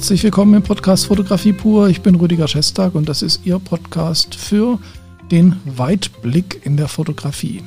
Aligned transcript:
Herzlich 0.00 0.24
willkommen 0.24 0.54
im 0.54 0.62
Podcast 0.62 1.08
Fotografie 1.08 1.52
pur. 1.52 1.90
Ich 1.90 2.00
bin 2.00 2.14
Rüdiger 2.14 2.48
Schestag 2.48 2.94
und 2.94 3.06
das 3.06 3.20
ist 3.20 3.44
Ihr 3.44 3.58
Podcast 3.58 4.34
für 4.34 4.78
den 5.30 5.56
Weitblick 5.66 6.62
in 6.64 6.78
der 6.78 6.88
Fotografie. 6.88 7.62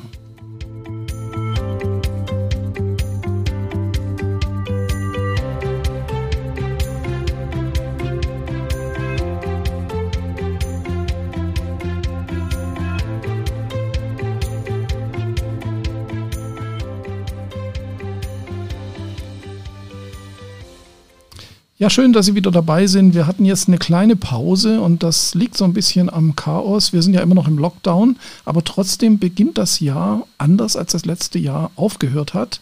Ja, 21.84 21.90
schön, 21.90 22.14
dass 22.14 22.28
Sie 22.28 22.34
wieder 22.34 22.50
dabei 22.50 22.88
sind. 22.88 23.14
Wir 23.14 23.28
hatten 23.28 23.44
jetzt 23.44 23.68
eine 23.68 23.78
kleine 23.78 24.16
Pause 24.16 24.80
und 24.80 25.04
das 25.04 25.36
liegt 25.36 25.58
so 25.58 25.66
ein 25.66 25.74
bisschen 25.74 26.10
am 26.10 26.34
Chaos. 26.34 26.94
Wir 26.94 27.02
sind 27.02 27.14
ja 27.14 27.20
immer 27.20 27.36
noch 27.36 27.50
im 27.50 27.58
Lockdown, 27.58 28.16
aber 28.46 28.64
trotzdem 28.64 29.20
beginnt 29.20 29.58
das 29.58 29.82
Jahr 29.82 30.26
anders 30.38 30.78
als 30.78 30.94
das 30.94 31.04
letzte 31.04 31.40
Jahr 31.40 31.72
aufgehört 31.76 32.34
hat. 32.34 32.62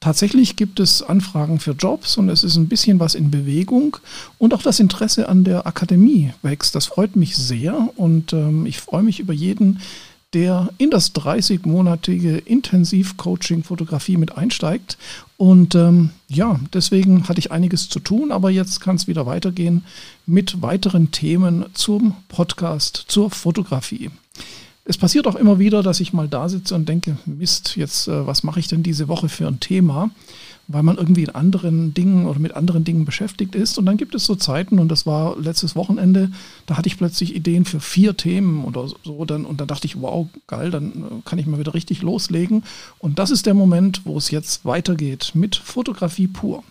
Tatsächlich 0.00 0.56
gibt 0.56 0.78
es 0.78 1.00
Anfragen 1.00 1.58
für 1.58 1.70
Jobs 1.70 2.18
und 2.18 2.28
es 2.28 2.44
ist 2.44 2.56
ein 2.56 2.68
bisschen 2.68 3.00
was 3.00 3.14
in 3.14 3.30
Bewegung 3.30 3.96
und 4.36 4.52
auch 4.52 4.60
das 4.60 4.78
Interesse 4.78 5.26
an 5.26 5.44
der 5.44 5.66
Akademie 5.66 6.34
wächst. 6.42 6.74
Das 6.74 6.84
freut 6.84 7.16
mich 7.16 7.34
sehr 7.34 7.88
und 7.96 8.34
ähm, 8.34 8.66
ich 8.66 8.78
freue 8.78 9.04
mich 9.04 9.20
über 9.20 9.32
jeden, 9.32 9.80
der 10.34 10.68
in 10.76 10.90
das 10.90 11.14
30-monatige 11.14 12.36
Intensivcoaching 12.36 13.64
Fotografie 13.64 14.16
mit 14.16 14.36
einsteigt. 14.36 14.98
Und 15.36 15.74
ähm, 15.74 16.10
ja, 16.28 16.60
deswegen 16.74 17.28
hatte 17.28 17.38
ich 17.38 17.50
einiges 17.50 17.88
zu 17.88 18.00
tun, 18.00 18.30
aber 18.30 18.50
jetzt 18.50 18.80
kann 18.80 18.96
es 18.96 19.06
wieder 19.06 19.24
weitergehen 19.24 19.84
mit 20.26 20.60
weiteren 20.60 21.10
Themen 21.12 21.66
zum 21.72 22.14
Podcast, 22.28 23.04
zur 23.08 23.30
Fotografie. 23.30 24.10
Es 24.84 24.98
passiert 24.98 25.26
auch 25.26 25.34
immer 25.34 25.58
wieder, 25.58 25.82
dass 25.82 26.00
ich 26.00 26.12
mal 26.12 26.28
da 26.28 26.48
sitze 26.48 26.74
und 26.74 26.88
denke, 26.88 27.16
Mist, 27.26 27.76
jetzt, 27.76 28.08
äh, 28.08 28.26
was 28.26 28.42
mache 28.42 28.60
ich 28.60 28.68
denn 28.68 28.82
diese 28.82 29.08
Woche 29.08 29.28
für 29.28 29.46
ein 29.46 29.60
Thema? 29.60 30.10
Weil 30.68 30.82
man 30.82 30.98
irgendwie 30.98 31.22
in 31.22 31.30
anderen 31.30 31.94
Dingen 31.94 32.26
oder 32.26 32.38
mit 32.38 32.54
anderen 32.54 32.84
Dingen 32.84 33.06
beschäftigt 33.06 33.54
ist. 33.54 33.78
Und 33.78 33.86
dann 33.86 33.96
gibt 33.96 34.14
es 34.14 34.26
so 34.26 34.36
Zeiten, 34.36 34.78
und 34.78 34.88
das 34.88 35.06
war 35.06 35.38
letztes 35.38 35.74
Wochenende, 35.74 36.30
da 36.66 36.76
hatte 36.76 36.88
ich 36.88 36.98
plötzlich 36.98 37.34
Ideen 37.34 37.64
für 37.64 37.80
vier 37.80 38.16
Themen 38.16 38.64
oder 38.64 38.86
so. 39.02 39.24
Dann, 39.24 39.46
und 39.46 39.60
dann 39.60 39.66
dachte 39.66 39.86
ich, 39.86 40.00
wow, 40.00 40.28
geil, 40.46 40.70
dann 40.70 40.90
äh, 40.90 40.94
kann 41.24 41.38
ich 41.38 41.46
mal 41.46 41.58
wieder 41.58 41.72
richtig 41.72 42.02
loslegen. 42.02 42.64
Und 42.98 43.18
das 43.18 43.30
ist 43.30 43.46
der 43.46 43.54
Moment, 43.54 44.02
wo 44.04 44.18
es 44.18 44.30
jetzt 44.30 44.66
weitergeht 44.66 45.32
mit 45.34 45.56
Fotografie 45.56 46.28
pur. 46.28 46.62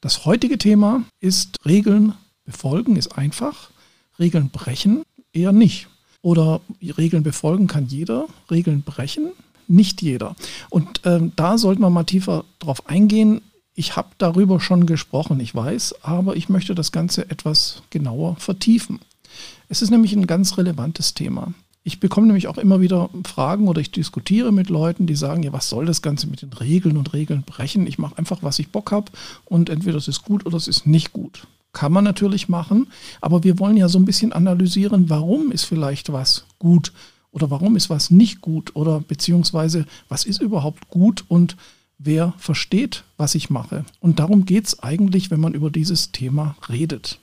Das 0.00 0.24
heutige 0.24 0.58
Thema 0.58 1.04
ist 1.20 1.56
Regeln 1.64 2.14
befolgen, 2.44 2.96
ist 2.96 3.16
einfach. 3.16 3.70
Regeln 4.18 4.50
brechen 4.50 5.02
eher 5.32 5.52
nicht. 5.52 5.86
Oder 6.22 6.60
Regeln 6.82 7.22
befolgen 7.22 7.68
kann 7.68 7.86
jeder, 7.86 8.26
Regeln 8.50 8.82
brechen 8.82 9.30
nicht 9.68 10.02
jeder. 10.02 10.34
Und 10.70 11.02
ähm, 11.04 11.32
da 11.36 11.58
sollten 11.58 11.82
wir 11.82 11.90
mal 11.90 12.04
tiefer 12.04 12.44
drauf 12.58 12.88
eingehen. 12.88 13.42
Ich 13.74 13.96
habe 13.96 14.08
darüber 14.18 14.60
schon 14.60 14.86
gesprochen, 14.86 15.38
ich 15.40 15.54
weiß, 15.54 16.02
aber 16.02 16.36
ich 16.36 16.48
möchte 16.48 16.74
das 16.74 16.90
Ganze 16.90 17.30
etwas 17.30 17.82
genauer 17.90 18.36
vertiefen. 18.36 19.00
Es 19.68 19.82
ist 19.82 19.90
nämlich 19.90 20.14
ein 20.14 20.26
ganz 20.26 20.58
relevantes 20.58 21.14
Thema. 21.14 21.52
Ich 21.84 22.00
bekomme 22.00 22.26
nämlich 22.26 22.48
auch 22.48 22.58
immer 22.58 22.80
wieder 22.80 23.08
Fragen 23.24 23.68
oder 23.68 23.80
ich 23.80 23.90
diskutiere 23.90 24.52
mit 24.52 24.68
Leuten, 24.68 25.06
die 25.06 25.14
sagen, 25.14 25.42
ja, 25.42 25.52
was 25.52 25.68
soll 25.70 25.86
das 25.86 26.02
Ganze 26.02 26.26
mit 26.26 26.42
den 26.42 26.52
Regeln 26.52 26.96
und 26.96 27.14
Regeln 27.14 27.44
brechen? 27.44 27.86
Ich 27.86 27.98
mache 27.98 28.18
einfach, 28.18 28.42
was 28.42 28.58
ich 28.58 28.70
Bock 28.70 28.92
habe 28.92 29.10
und 29.44 29.70
entweder 29.70 29.96
es 29.96 30.08
ist 30.08 30.22
gut 30.22 30.44
oder 30.44 30.56
es 30.56 30.68
ist 30.68 30.86
nicht 30.86 31.12
gut. 31.12 31.46
Kann 31.72 31.92
man 31.92 32.04
natürlich 32.04 32.48
machen, 32.48 32.88
aber 33.20 33.44
wir 33.44 33.58
wollen 33.58 33.76
ja 33.76 33.88
so 33.88 33.98
ein 33.98 34.04
bisschen 34.04 34.32
analysieren, 34.32 35.08
warum 35.08 35.52
ist 35.52 35.64
vielleicht 35.64 36.12
was 36.12 36.44
gut 36.58 36.92
oder 37.30 37.50
warum 37.50 37.76
ist 37.76 37.90
was 37.90 38.10
nicht 38.10 38.40
gut 38.40 38.74
oder 38.74 39.00
beziehungsweise 39.00 39.86
was 40.08 40.24
ist 40.24 40.40
überhaupt 40.40 40.88
gut 40.88 41.24
und 41.28 41.56
wer 41.98 42.34
versteht, 42.38 43.04
was 43.16 43.34
ich 43.34 43.50
mache. 43.50 43.84
Und 44.00 44.18
darum 44.18 44.44
geht 44.44 44.66
es 44.66 44.82
eigentlich, 44.82 45.30
wenn 45.30 45.40
man 45.40 45.54
über 45.54 45.70
dieses 45.70 46.12
Thema 46.12 46.56
redet. 46.68 47.18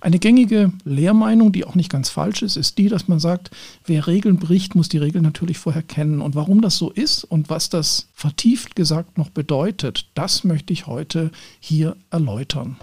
Eine 0.00 0.18
gängige 0.18 0.72
Lehrmeinung, 0.84 1.52
die 1.52 1.64
auch 1.64 1.74
nicht 1.74 1.90
ganz 1.90 2.08
falsch 2.08 2.42
ist, 2.42 2.56
ist 2.56 2.78
die, 2.78 2.88
dass 2.88 3.06
man 3.06 3.20
sagt, 3.20 3.50
wer 3.84 4.06
Regeln 4.06 4.38
bricht, 4.38 4.74
muss 4.74 4.88
die 4.88 4.98
Regeln 4.98 5.24
natürlich 5.24 5.58
vorher 5.58 5.82
kennen. 5.82 6.20
Und 6.20 6.34
warum 6.34 6.62
das 6.62 6.76
so 6.76 6.90
ist 6.90 7.24
und 7.24 7.50
was 7.50 7.68
das 7.68 8.08
vertieft 8.14 8.76
gesagt 8.76 9.18
noch 9.18 9.30
bedeutet, 9.30 10.08
das 10.14 10.44
möchte 10.44 10.72
ich 10.72 10.86
heute 10.86 11.30
hier 11.60 11.96
erläutern. 12.10 12.76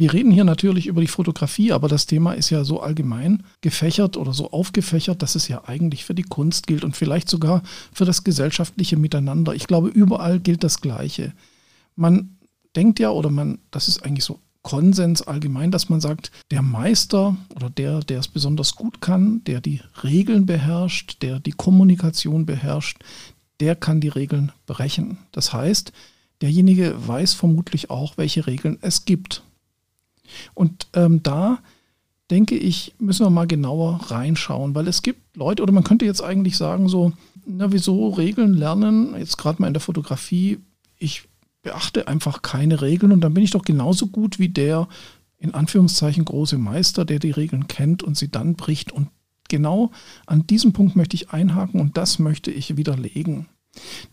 Wir 0.00 0.14
reden 0.14 0.30
hier 0.30 0.44
natürlich 0.44 0.86
über 0.86 1.02
die 1.02 1.06
Fotografie, 1.08 1.72
aber 1.72 1.86
das 1.86 2.06
Thema 2.06 2.32
ist 2.32 2.48
ja 2.48 2.64
so 2.64 2.80
allgemein 2.80 3.42
gefächert 3.60 4.16
oder 4.16 4.32
so 4.32 4.50
aufgefächert, 4.50 5.20
dass 5.20 5.34
es 5.34 5.46
ja 5.46 5.64
eigentlich 5.66 6.06
für 6.06 6.14
die 6.14 6.22
Kunst 6.22 6.66
gilt 6.66 6.84
und 6.84 6.96
vielleicht 6.96 7.28
sogar 7.28 7.62
für 7.92 8.06
das 8.06 8.24
gesellschaftliche 8.24 8.96
Miteinander. 8.96 9.54
Ich 9.54 9.66
glaube, 9.66 9.88
überall 9.88 10.40
gilt 10.40 10.64
das 10.64 10.80
Gleiche. 10.80 11.34
Man 11.96 12.38
denkt 12.74 12.98
ja, 12.98 13.10
oder 13.10 13.28
man, 13.28 13.58
das 13.70 13.88
ist 13.88 14.02
eigentlich 14.02 14.24
so 14.24 14.40
Konsens 14.62 15.20
allgemein, 15.20 15.70
dass 15.70 15.90
man 15.90 16.00
sagt, 16.00 16.30
der 16.50 16.62
Meister 16.62 17.36
oder 17.54 17.68
der, 17.68 18.00
der 18.00 18.20
es 18.20 18.28
besonders 18.28 18.76
gut 18.76 19.02
kann, 19.02 19.44
der 19.44 19.60
die 19.60 19.82
Regeln 20.02 20.46
beherrscht, 20.46 21.20
der 21.20 21.40
die 21.40 21.52
Kommunikation 21.52 22.46
beherrscht, 22.46 22.96
der 23.60 23.76
kann 23.76 24.00
die 24.00 24.08
Regeln 24.08 24.50
brechen. 24.64 25.18
Das 25.30 25.52
heißt, 25.52 25.92
derjenige 26.40 26.94
weiß 27.06 27.34
vermutlich 27.34 27.90
auch, 27.90 28.16
welche 28.16 28.46
Regeln 28.46 28.78
es 28.80 29.04
gibt. 29.04 29.42
Und 30.54 30.88
ähm, 30.94 31.22
da 31.22 31.58
denke 32.30 32.56
ich, 32.56 32.94
müssen 32.98 33.26
wir 33.26 33.30
mal 33.30 33.46
genauer 33.46 34.00
reinschauen, 34.10 34.74
weil 34.74 34.86
es 34.88 35.02
gibt 35.02 35.36
Leute, 35.36 35.62
oder 35.62 35.72
man 35.72 35.84
könnte 35.84 36.04
jetzt 36.04 36.22
eigentlich 36.22 36.56
sagen, 36.56 36.88
so, 36.88 37.12
na, 37.44 37.72
wieso 37.72 38.10
Regeln 38.10 38.54
lernen, 38.54 39.14
jetzt 39.18 39.36
gerade 39.36 39.60
mal 39.60 39.68
in 39.68 39.74
der 39.74 39.80
Fotografie, 39.80 40.58
ich 40.98 41.24
beachte 41.62 42.08
einfach 42.08 42.42
keine 42.42 42.80
Regeln 42.80 43.12
und 43.12 43.20
dann 43.20 43.34
bin 43.34 43.44
ich 43.44 43.50
doch 43.50 43.62
genauso 43.62 44.06
gut 44.06 44.38
wie 44.38 44.48
der, 44.48 44.88
in 45.38 45.54
Anführungszeichen, 45.54 46.24
große 46.24 46.58
Meister, 46.58 47.04
der 47.04 47.18
die 47.18 47.30
Regeln 47.30 47.66
kennt 47.66 48.02
und 48.02 48.16
sie 48.16 48.30
dann 48.30 48.54
bricht. 48.54 48.92
Und 48.92 49.08
genau 49.48 49.90
an 50.26 50.46
diesem 50.46 50.72
Punkt 50.72 50.96
möchte 50.96 51.16
ich 51.16 51.30
einhaken 51.30 51.80
und 51.80 51.96
das 51.96 52.18
möchte 52.18 52.50
ich 52.50 52.76
widerlegen. 52.76 53.46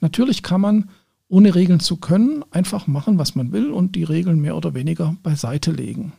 Natürlich 0.01 0.43
kann 0.43 0.61
man 0.61 0.89
ohne 1.29 1.55
Regeln 1.55 1.79
zu 1.79 1.97
können, 1.97 2.43
einfach 2.51 2.87
machen, 2.87 3.17
was 3.17 3.35
man 3.35 3.51
will 3.51 3.71
und 3.71 3.95
die 3.95 4.03
Regeln 4.03 4.39
mehr 4.39 4.55
oder 4.55 4.73
weniger 4.73 5.15
beiseite 5.23 5.71
legen. 5.71 6.13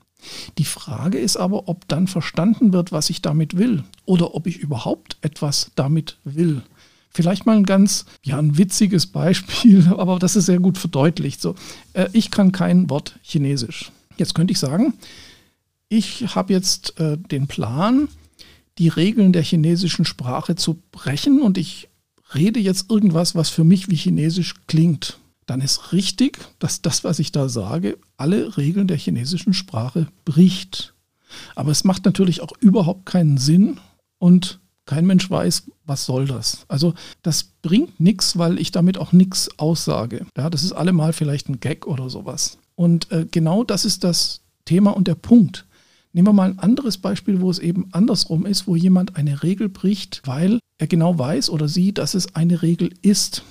Die 0.58 0.64
Frage 0.64 1.18
ist 1.18 1.36
aber, 1.36 1.68
ob 1.68 1.86
dann 1.88 2.08
verstanden 2.08 2.72
wird, 2.72 2.92
was 2.92 3.08
ich 3.08 3.22
damit 3.22 3.56
will 3.56 3.84
oder 4.04 4.34
ob 4.34 4.46
ich 4.46 4.58
überhaupt 4.58 5.16
etwas 5.22 5.70
damit 5.76 6.18
will. 6.24 6.62
Vielleicht 7.10 7.46
mal 7.46 7.56
ein 7.56 7.64
ganz, 7.64 8.04
ja, 8.22 8.38
ein 8.38 8.58
witziges 8.58 9.06
Beispiel, 9.06 9.86
aber 9.96 10.18
das 10.18 10.36
ist 10.36 10.46
sehr 10.46 10.60
gut 10.60 10.78
verdeutlicht. 10.78 11.40
So, 11.40 11.54
äh, 11.94 12.08
ich 12.12 12.30
kann 12.30 12.52
kein 12.52 12.90
Wort 12.90 13.18
Chinesisch. 13.22 13.92
Jetzt 14.18 14.34
könnte 14.34 14.52
ich 14.52 14.58
sagen, 14.58 14.94
ich 15.88 16.34
habe 16.34 16.52
jetzt 16.52 16.98
äh, 17.00 17.16
den 17.16 17.46
Plan, 17.46 18.08
die 18.78 18.88
Regeln 18.88 19.32
der 19.32 19.42
chinesischen 19.42 20.04
Sprache 20.04 20.54
zu 20.54 20.82
brechen 20.92 21.40
und 21.40 21.58
ich 21.58 21.88
rede 22.34 22.60
jetzt 22.60 22.90
irgendwas, 22.90 23.34
was 23.34 23.48
für 23.48 23.64
mich 23.64 23.88
wie 23.90 23.96
Chinesisch 23.96 24.54
klingt, 24.66 25.18
dann 25.46 25.60
ist 25.60 25.92
richtig, 25.92 26.38
dass 26.58 26.82
das, 26.82 27.04
was 27.04 27.18
ich 27.18 27.32
da 27.32 27.48
sage, 27.48 27.98
alle 28.16 28.56
Regeln 28.56 28.86
der 28.86 28.98
chinesischen 28.98 29.54
Sprache 29.54 30.08
bricht. 30.24 30.94
Aber 31.54 31.70
es 31.70 31.84
macht 31.84 32.04
natürlich 32.04 32.40
auch 32.42 32.52
überhaupt 32.60 33.06
keinen 33.06 33.38
Sinn 33.38 33.78
und 34.18 34.60
kein 34.84 35.06
Mensch 35.06 35.30
weiß, 35.30 35.64
was 35.84 36.06
soll 36.06 36.26
das. 36.26 36.64
Also 36.68 36.94
das 37.22 37.44
bringt 37.62 38.00
nichts, 38.00 38.38
weil 38.38 38.58
ich 38.58 38.72
damit 38.72 38.96
auch 38.98 39.12
nichts 39.12 39.50
aussage. 39.58 40.26
Ja, 40.36 40.48
das 40.48 40.64
ist 40.64 40.72
allemal 40.72 41.12
vielleicht 41.12 41.48
ein 41.48 41.60
Gag 41.60 41.86
oder 41.86 42.08
sowas. 42.08 42.58
Und 42.74 43.10
äh, 43.12 43.26
genau 43.30 43.64
das 43.64 43.84
ist 43.84 44.04
das 44.04 44.40
Thema 44.64 44.90
und 44.90 45.08
der 45.08 45.14
Punkt. 45.14 45.66
Nehmen 46.18 46.26
wir 46.26 46.32
mal 46.32 46.50
ein 46.50 46.58
anderes 46.58 46.98
Beispiel, 46.98 47.40
wo 47.40 47.48
es 47.48 47.60
eben 47.60 47.90
andersrum 47.92 48.44
ist, 48.44 48.66
wo 48.66 48.74
jemand 48.74 49.14
eine 49.14 49.44
Regel 49.44 49.68
bricht, 49.68 50.20
weil 50.24 50.58
er 50.76 50.88
genau 50.88 51.16
weiß 51.16 51.48
oder 51.48 51.68
sieht, 51.68 51.98
dass 51.98 52.14
es 52.14 52.34
eine 52.34 52.60
Regel 52.60 52.92
ist. 53.02 53.44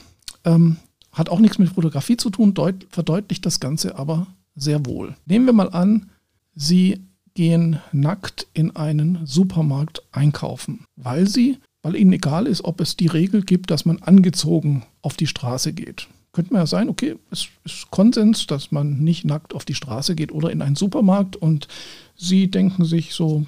Ähm, 0.43 0.75
hat 1.13 1.29
auch 1.29 1.39
nichts 1.39 1.59
mit 1.59 1.69
Fotografie 1.69 2.17
zu 2.17 2.29
tun, 2.29 2.53
verdeutlicht 2.89 3.45
das 3.45 3.61
Ganze 3.61 3.97
aber 3.97 4.27
sehr 4.53 4.85
wohl. 4.85 5.15
Nehmen 5.25 5.45
wir 5.45 5.53
mal 5.53 5.69
an, 5.69 6.09
Sie 6.55 6.99
gehen 7.35 7.79
nackt 7.93 8.47
in 8.51 8.75
einen 8.75 9.25
Supermarkt 9.25 10.01
einkaufen, 10.11 10.83
weil 10.97 11.25
Sie, 11.25 11.59
weil 11.83 11.95
Ihnen 11.95 12.11
egal 12.11 12.47
ist, 12.47 12.65
ob 12.65 12.81
es 12.81 12.97
die 12.97 13.07
Regel 13.07 13.43
gibt, 13.43 13.71
dass 13.71 13.85
man 13.85 14.01
angezogen 14.01 14.83
auf 15.01 15.15
die 15.15 15.27
Straße 15.27 15.71
geht 15.71 16.09
könnte 16.37 16.53
man 16.53 16.61
ja 16.61 16.67
sein, 16.67 16.87
okay, 16.87 17.15
es 17.31 17.47
ist 17.63 17.89
Konsens, 17.89 18.45
dass 18.45 18.71
man 18.71 18.99
nicht 18.99 19.25
nackt 19.25 19.55
auf 19.55 19.65
die 19.65 19.73
Straße 19.73 20.13
geht 20.13 20.31
oder 20.31 20.51
in 20.51 20.61
einen 20.61 20.75
Supermarkt 20.75 21.35
und 21.35 21.67
sie 22.15 22.51
denken 22.51 22.85
sich 22.85 23.15
so, 23.15 23.47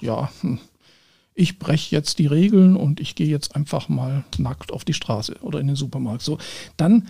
ja, 0.00 0.28
hm, 0.40 0.58
ich 1.34 1.60
breche 1.60 1.94
jetzt 1.94 2.18
die 2.18 2.26
Regeln 2.26 2.74
und 2.74 2.98
ich 2.98 3.14
gehe 3.14 3.28
jetzt 3.28 3.54
einfach 3.54 3.88
mal 3.88 4.24
nackt 4.38 4.72
auf 4.72 4.84
die 4.84 4.92
Straße 4.92 5.36
oder 5.40 5.60
in 5.60 5.68
den 5.68 5.76
Supermarkt. 5.76 6.22
So, 6.22 6.38
dann 6.76 7.06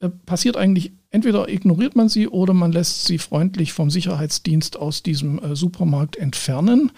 äh, 0.00 0.08
passiert 0.08 0.56
eigentlich, 0.56 0.92
entweder 1.10 1.50
ignoriert 1.50 1.94
man 1.94 2.08
sie 2.08 2.26
oder 2.26 2.54
man 2.54 2.72
lässt 2.72 3.04
sie 3.04 3.18
freundlich 3.18 3.74
vom 3.74 3.90
Sicherheitsdienst 3.90 4.78
aus 4.78 5.02
diesem 5.02 5.38
äh, 5.38 5.54
Supermarkt 5.54 6.16
entfernen. 6.16 6.92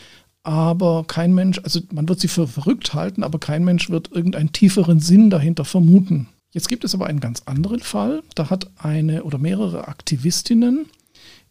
Aber 0.44 1.02
kein 1.08 1.34
Mensch, 1.34 1.58
also 1.64 1.80
man 1.92 2.08
wird 2.08 2.20
sie 2.20 2.28
für 2.28 2.46
verrückt 2.46 2.94
halten, 2.94 3.24
aber 3.24 3.40
kein 3.40 3.64
Mensch 3.64 3.90
wird 3.90 4.12
irgendeinen 4.12 4.52
tieferen 4.52 5.00
Sinn 5.00 5.28
dahinter 5.28 5.64
vermuten. 5.64 6.28
Jetzt 6.50 6.68
gibt 6.68 6.84
es 6.84 6.94
aber 6.94 7.06
einen 7.06 7.20
ganz 7.20 7.42
anderen 7.46 7.80
Fall. 7.80 8.22
Da 8.34 8.50
hat 8.50 8.70
eine 8.76 9.24
oder 9.24 9.38
mehrere 9.38 9.88
Aktivistinnen 9.88 10.86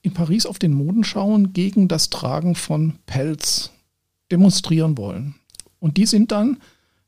in 0.02 0.14
Paris 0.14 0.46
auf 0.46 0.60
den 0.60 0.74
Modenschauen 0.74 1.54
gegen 1.54 1.88
das 1.88 2.10
Tragen 2.10 2.56
von 2.56 2.96
Pelz 3.06 3.72
demonstrieren 4.32 4.98
wollen. 4.98 5.36
Und 5.80 5.98
die 5.98 6.06
sind 6.06 6.32
dann 6.32 6.58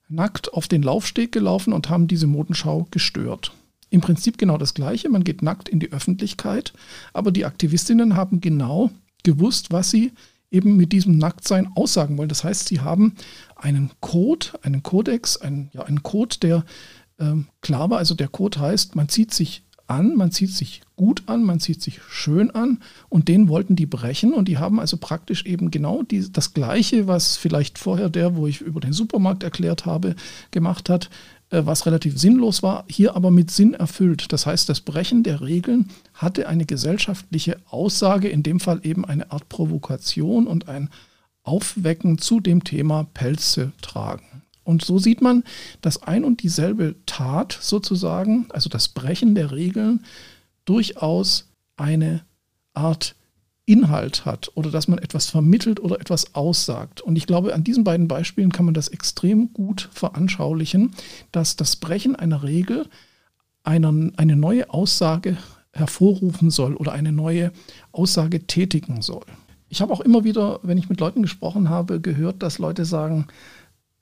nackt 0.07 0.53
auf 0.53 0.67
den 0.67 0.81
Laufsteg 0.81 1.31
gelaufen 1.31 1.71
und 1.73 1.89
haben 1.89 2.07
diese 2.07 2.27
Modenschau 2.27 2.87
gestört. 2.91 3.53
Im 3.91 4.01
Prinzip 4.01 4.37
genau 4.37 4.57
das 4.57 4.73
Gleiche, 4.73 5.09
man 5.09 5.23
geht 5.23 5.41
nackt 5.41 5.69
in 5.69 5.79
die 5.79 5.91
Öffentlichkeit, 5.91 6.73
aber 7.13 7.31
die 7.31 7.45
Aktivistinnen 7.45 8.15
haben 8.15 8.41
genau 8.41 8.91
gewusst, 9.23 9.71
was 9.71 9.91
sie 9.91 10.11
eben 10.51 10.77
mit 10.77 10.91
diesem 10.91 11.17
Nacktsein 11.17 11.69
aussagen 11.75 12.17
wollen. 12.17 12.29
Das 12.29 12.43
heißt, 12.43 12.67
sie 12.67 12.81
haben 12.81 13.15
einen 13.55 13.91
Code, 13.99 14.47
einen 14.63 14.83
Kodex, 14.83 15.37
einen, 15.37 15.69
ja, 15.73 15.83
einen 15.83 16.01
Code, 16.03 16.37
der 16.39 16.65
ähm, 17.19 17.47
klar 17.61 17.89
war. 17.89 17.97
Also 17.97 18.15
der 18.15 18.27
Code 18.27 18.59
heißt, 18.59 18.95
man 18.95 19.09
zieht 19.09 19.33
sich 19.33 19.63
an, 19.89 20.15
man 20.15 20.31
zieht 20.31 20.51
sich 20.51 20.81
gut 20.95 21.23
an, 21.25 21.43
man 21.43 21.59
zieht 21.59 21.81
sich 21.81 21.99
schön 22.09 22.51
an 22.51 22.79
und 23.09 23.27
den 23.27 23.49
wollten 23.49 23.75
die 23.75 23.85
brechen 23.85 24.33
und 24.33 24.47
die 24.47 24.57
haben 24.57 24.79
also 24.79 24.97
praktisch 24.97 25.45
eben 25.45 25.71
genau 25.71 26.03
die, 26.03 26.31
das 26.31 26.53
Gleiche, 26.53 27.07
was 27.07 27.37
vielleicht 27.37 27.79
vorher 27.79 28.09
der, 28.09 28.35
wo 28.35 28.47
ich 28.47 28.61
über 28.61 28.79
den 28.79 28.93
Supermarkt 28.93 29.43
erklärt 29.43 29.85
habe, 29.85 30.15
gemacht 30.51 30.89
hat, 30.89 31.09
äh, 31.49 31.65
was 31.65 31.85
relativ 31.85 32.19
sinnlos 32.19 32.61
war, 32.61 32.85
hier 32.87 33.15
aber 33.15 33.31
mit 33.31 33.49
Sinn 33.51 33.73
erfüllt. 33.73 34.31
Das 34.31 34.45
heißt, 34.45 34.69
das 34.69 34.81
Brechen 34.81 35.23
der 35.23 35.41
Regeln 35.41 35.89
hatte 36.13 36.47
eine 36.47 36.65
gesellschaftliche 36.65 37.57
Aussage, 37.69 38.29
in 38.29 38.43
dem 38.43 38.59
Fall 38.59 38.81
eben 38.83 39.05
eine 39.05 39.31
Art 39.31 39.49
Provokation 39.49 40.47
und 40.47 40.67
ein 40.67 40.89
Aufwecken 41.43 42.19
zu 42.19 42.39
dem 42.39 42.63
Thema 42.63 43.07
Pelze 43.13 43.71
tragen. 43.81 44.43
Und 44.69 44.85
so 44.85 44.99
sieht 44.99 45.19
man, 45.19 45.43
dass 45.81 46.03
ein 46.03 46.23
und 46.23 46.43
dieselbe 46.43 46.93
Tat 47.07 47.57
sozusagen, 47.59 48.45
also 48.49 48.69
das 48.69 48.89
Brechen 48.89 49.33
der 49.33 49.51
Regeln, 49.51 50.05
durchaus 50.65 51.49
eine 51.75 52.21
Art 52.75 53.15
Inhalt 53.65 54.25
hat 54.25 54.51
oder 54.53 54.69
dass 54.69 54.87
man 54.87 54.99
etwas 54.99 55.25
vermittelt 55.25 55.79
oder 55.79 55.99
etwas 55.99 56.35
aussagt. 56.35 57.01
Und 57.01 57.15
ich 57.15 57.25
glaube, 57.25 57.55
an 57.55 57.63
diesen 57.63 57.83
beiden 57.83 58.07
Beispielen 58.07 58.51
kann 58.51 58.65
man 58.65 58.75
das 58.75 58.89
extrem 58.89 59.53
gut 59.53 59.89
veranschaulichen, 59.91 60.91
dass 61.31 61.55
das 61.55 61.75
Brechen 61.77 62.15
einer 62.15 62.43
Regel 62.43 62.85
eine, 63.63 64.11
eine 64.17 64.35
neue 64.35 64.69
Aussage 64.69 65.35
hervorrufen 65.73 66.51
soll 66.51 66.75
oder 66.75 66.91
eine 66.91 67.11
neue 67.11 67.51
Aussage 67.91 68.45
tätigen 68.45 69.01
soll. 69.01 69.25
Ich 69.67 69.81
habe 69.81 69.93
auch 69.93 70.01
immer 70.01 70.23
wieder, 70.23 70.59
wenn 70.61 70.77
ich 70.77 70.89
mit 70.89 70.99
Leuten 70.99 71.23
gesprochen 71.23 71.69
habe, 71.69 72.01
gehört, 72.01 72.43
dass 72.43 72.59
Leute 72.59 72.85
sagen, 72.85 73.25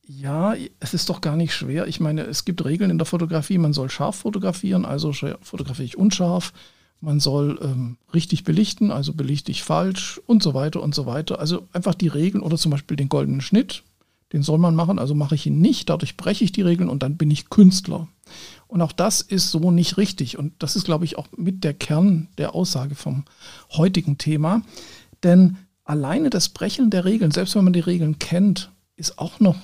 ja, 0.07 0.55
es 0.79 0.93
ist 0.93 1.09
doch 1.09 1.19
gar 1.19 1.35
nicht 1.35 1.53
schwer. 1.53 1.87
Ich 1.87 1.99
meine, 1.99 2.21
es 2.21 2.45
gibt 2.45 2.63
Regeln 2.63 2.89
in 2.89 2.97
der 2.97 3.05
Fotografie. 3.05 3.57
Man 3.57 3.73
soll 3.73 3.89
scharf 3.89 4.15
fotografieren, 4.15 4.85
also 4.85 5.11
fotografiere 5.41 5.85
ich 5.85 5.97
unscharf. 5.97 6.53
Man 7.01 7.19
soll 7.19 7.59
ähm, 7.61 7.97
richtig 8.13 8.43
belichten, 8.43 8.89
also 8.89 9.13
belichte 9.13 9.51
ich 9.51 9.63
falsch 9.63 10.19
und 10.25 10.41
so 10.41 10.53
weiter 10.53 10.81
und 10.81 10.95
so 10.95 11.05
weiter. 11.05 11.39
Also 11.39 11.67
einfach 11.73 11.93
die 11.93 12.07
Regeln 12.07 12.41
oder 12.41 12.57
zum 12.57 12.71
Beispiel 12.71 12.97
den 12.97 13.09
goldenen 13.09 13.41
Schnitt, 13.41 13.83
den 14.33 14.43
soll 14.43 14.57
man 14.57 14.75
machen, 14.75 14.97
also 14.97 15.13
mache 15.13 15.35
ich 15.35 15.45
ihn 15.45 15.59
nicht. 15.59 15.89
Dadurch 15.89 16.17
breche 16.17 16.43
ich 16.43 16.53
die 16.53 16.63
Regeln 16.63 16.89
und 16.89 17.03
dann 17.03 17.17
bin 17.17 17.29
ich 17.29 17.49
Künstler. 17.49 18.07
Und 18.67 18.81
auch 18.81 18.93
das 18.93 19.21
ist 19.21 19.51
so 19.51 19.71
nicht 19.71 19.97
richtig. 19.97 20.37
Und 20.37 20.53
das 20.59 20.75
ist, 20.75 20.85
glaube 20.85 21.05
ich, 21.05 21.17
auch 21.17 21.27
mit 21.35 21.63
der 21.63 21.73
Kern 21.73 22.29
der 22.37 22.55
Aussage 22.55 22.95
vom 22.95 23.25
heutigen 23.71 24.17
Thema. 24.17 24.63
Denn 25.23 25.57
alleine 25.83 26.29
das 26.29 26.49
Brechen 26.49 26.89
der 26.89 27.05
Regeln, 27.05 27.31
selbst 27.31 27.55
wenn 27.55 27.63
man 27.65 27.73
die 27.73 27.79
Regeln 27.81 28.19
kennt, 28.19 28.71
ist 28.95 29.19
auch 29.19 29.39
noch 29.39 29.57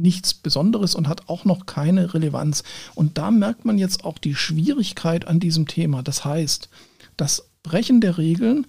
nichts 0.00 0.34
Besonderes 0.34 0.94
und 0.94 1.08
hat 1.08 1.28
auch 1.28 1.44
noch 1.44 1.66
keine 1.66 2.14
Relevanz. 2.14 2.62
Und 2.94 3.18
da 3.18 3.30
merkt 3.30 3.64
man 3.64 3.78
jetzt 3.78 4.04
auch 4.04 4.18
die 4.18 4.34
Schwierigkeit 4.34 5.26
an 5.26 5.40
diesem 5.40 5.66
Thema. 5.66 6.02
Das 6.02 6.24
heißt, 6.24 6.68
das 7.16 7.48
Brechen 7.62 8.00
der 8.00 8.18
Regeln 8.18 8.66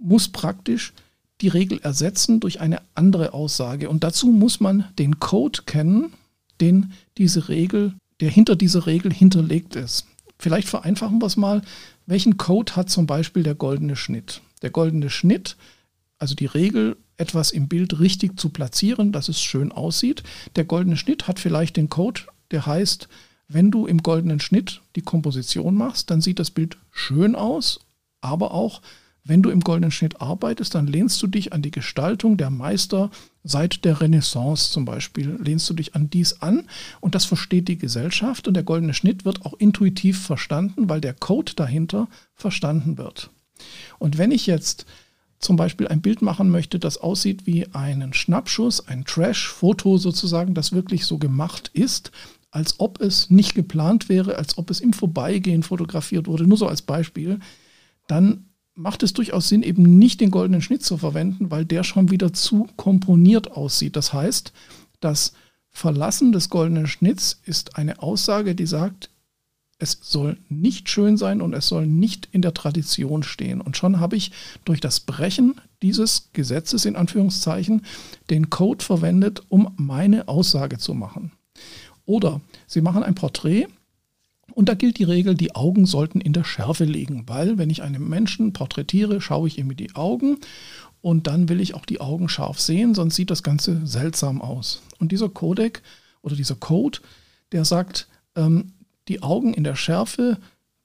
muss 0.00 0.28
praktisch 0.28 0.92
die 1.40 1.48
Regel 1.48 1.80
ersetzen 1.80 2.40
durch 2.40 2.60
eine 2.60 2.82
andere 2.94 3.32
Aussage. 3.32 3.88
Und 3.88 4.04
dazu 4.04 4.28
muss 4.28 4.60
man 4.60 4.84
den 4.98 5.20
Code 5.20 5.62
kennen, 5.66 6.12
den 6.60 6.92
diese 7.16 7.48
Regel, 7.48 7.94
der 8.20 8.30
hinter 8.30 8.56
dieser 8.56 8.86
Regel 8.86 9.12
hinterlegt 9.12 9.76
ist. 9.76 10.06
Vielleicht 10.38 10.68
vereinfachen 10.68 11.20
wir 11.20 11.26
es 11.26 11.36
mal. 11.36 11.62
Welchen 12.06 12.36
Code 12.36 12.76
hat 12.76 12.90
zum 12.90 13.06
Beispiel 13.06 13.42
der 13.42 13.54
goldene 13.54 13.96
Schnitt? 13.96 14.40
Der 14.62 14.70
goldene 14.70 15.10
Schnitt, 15.10 15.56
also 16.18 16.34
die 16.34 16.46
Regel 16.46 16.96
etwas 17.20 17.50
im 17.50 17.68
Bild 17.68 18.00
richtig 18.00 18.38
zu 18.40 18.48
platzieren, 18.48 19.12
dass 19.12 19.28
es 19.28 19.40
schön 19.40 19.72
aussieht. 19.72 20.22
Der 20.56 20.64
goldene 20.64 20.96
Schnitt 20.96 21.28
hat 21.28 21.38
vielleicht 21.38 21.76
den 21.76 21.88
Code, 21.88 22.22
der 22.50 22.66
heißt, 22.66 23.08
wenn 23.48 23.70
du 23.70 23.86
im 23.86 24.02
goldenen 24.02 24.40
Schnitt 24.40 24.80
die 24.96 25.02
Komposition 25.02 25.74
machst, 25.74 26.10
dann 26.10 26.20
sieht 26.20 26.38
das 26.38 26.50
Bild 26.50 26.78
schön 26.90 27.34
aus, 27.34 27.80
aber 28.20 28.52
auch 28.52 28.80
wenn 29.24 29.42
du 29.42 29.50
im 29.50 29.60
goldenen 29.60 29.90
Schnitt 29.90 30.20
arbeitest, 30.20 30.74
dann 30.74 30.86
lehnst 30.86 31.22
du 31.22 31.26
dich 31.26 31.52
an 31.52 31.60
die 31.60 31.70
Gestaltung 31.70 32.36
der 32.36 32.48
Meister 32.48 33.10
seit 33.44 33.84
der 33.84 34.00
Renaissance 34.00 34.70
zum 34.70 34.84
Beispiel, 34.84 35.36
lehnst 35.42 35.68
du 35.68 35.74
dich 35.74 35.94
an 35.94 36.08
dies 36.10 36.40
an 36.40 36.66
und 37.00 37.14
das 37.14 37.26
versteht 37.26 37.68
die 37.68 37.76
Gesellschaft 37.76 38.48
und 38.48 38.54
der 38.54 38.62
goldene 38.62 38.94
Schnitt 38.94 39.24
wird 39.24 39.44
auch 39.44 39.54
intuitiv 39.54 40.20
verstanden, 40.20 40.88
weil 40.88 41.00
der 41.00 41.14
Code 41.14 41.52
dahinter 41.54 42.08
verstanden 42.34 42.98
wird. 42.98 43.30
Und 43.98 44.16
wenn 44.16 44.30
ich 44.30 44.46
jetzt 44.46 44.86
zum 45.40 45.56
Beispiel 45.56 45.88
ein 45.88 46.02
Bild 46.02 46.22
machen 46.22 46.50
möchte, 46.50 46.78
das 46.78 46.98
aussieht 46.98 47.46
wie 47.46 47.66
einen 47.72 48.12
Schnappschuss, 48.12 48.86
ein 48.86 49.04
Trash-Foto 49.04 49.98
sozusagen, 49.98 50.54
das 50.54 50.72
wirklich 50.72 51.06
so 51.06 51.18
gemacht 51.18 51.70
ist, 51.72 52.12
als 52.50 52.78
ob 52.78 53.00
es 53.00 53.30
nicht 53.30 53.54
geplant 53.54 54.08
wäre, 54.08 54.36
als 54.36 54.58
ob 54.58 54.70
es 54.70 54.80
im 54.80 54.92
Vorbeigehen 54.92 55.62
fotografiert 55.62 56.26
wurde, 56.26 56.46
nur 56.46 56.58
so 56.58 56.66
als 56.66 56.82
Beispiel, 56.82 57.40
dann 58.06 58.46
macht 58.74 59.02
es 59.02 59.12
durchaus 59.12 59.48
Sinn, 59.48 59.62
eben 59.62 59.98
nicht 59.98 60.20
den 60.20 60.30
goldenen 60.30 60.62
Schnitt 60.62 60.82
zu 60.82 60.96
verwenden, 60.96 61.50
weil 61.50 61.64
der 61.64 61.84
schon 61.84 62.10
wieder 62.10 62.32
zu 62.32 62.68
komponiert 62.76 63.52
aussieht. 63.52 63.96
Das 63.96 64.12
heißt, 64.12 64.52
das 65.00 65.32
Verlassen 65.70 66.32
des 66.32 66.50
goldenen 66.50 66.86
Schnitts 66.86 67.40
ist 67.44 67.76
eine 67.76 68.02
Aussage, 68.02 68.54
die 68.54 68.66
sagt, 68.66 69.09
es 69.80 69.98
soll 70.02 70.36
nicht 70.48 70.88
schön 70.88 71.16
sein 71.16 71.40
und 71.40 71.54
es 71.54 71.66
soll 71.66 71.86
nicht 71.86 72.28
in 72.32 72.42
der 72.42 72.54
Tradition 72.54 73.22
stehen. 73.22 73.60
Und 73.60 73.76
schon 73.76 73.98
habe 73.98 74.16
ich 74.16 74.30
durch 74.64 74.80
das 74.80 75.00
Brechen 75.00 75.54
dieses 75.82 76.30
Gesetzes 76.32 76.84
in 76.84 76.96
Anführungszeichen 76.96 77.82
den 78.28 78.50
Code 78.50 78.84
verwendet, 78.84 79.42
um 79.48 79.72
meine 79.76 80.28
Aussage 80.28 80.78
zu 80.78 80.94
machen. 80.94 81.32
Oder 82.04 82.40
Sie 82.66 82.82
machen 82.82 83.02
ein 83.02 83.14
Porträt 83.14 83.68
und 84.52 84.68
da 84.68 84.74
gilt 84.74 84.98
die 84.98 85.04
Regel, 85.04 85.34
die 85.34 85.54
Augen 85.54 85.86
sollten 85.86 86.20
in 86.20 86.32
der 86.32 86.44
Schärfe 86.44 86.84
liegen, 86.84 87.24
weil 87.26 87.56
wenn 87.56 87.70
ich 87.70 87.82
einen 87.82 88.06
Menschen 88.08 88.52
porträtiere, 88.52 89.20
schaue 89.20 89.48
ich 89.48 89.58
ihm 89.58 89.70
in 89.70 89.76
die 89.76 89.94
Augen 89.94 90.38
und 91.00 91.26
dann 91.26 91.48
will 91.48 91.60
ich 91.60 91.74
auch 91.74 91.86
die 91.86 92.00
Augen 92.00 92.28
scharf 92.28 92.60
sehen, 92.60 92.94
sonst 92.94 93.16
sieht 93.16 93.30
das 93.30 93.42
Ganze 93.42 93.86
seltsam 93.86 94.42
aus. 94.42 94.82
Und 94.98 95.12
dieser 95.12 95.30
Codec 95.30 95.82
oder 96.20 96.36
dieser 96.36 96.56
Code, 96.56 96.98
der 97.52 97.64
sagt, 97.64 98.08
ähm, 98.36 98.72
die 99.10 99.22
Augen 99.22 99.52
in 99.52 99.64
der 99.64 99.76
Schärfe 99.76 100.38